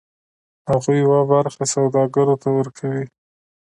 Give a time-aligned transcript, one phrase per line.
[0.69, 3.05] هغوی یوه برخه سوداګر ته ورکوي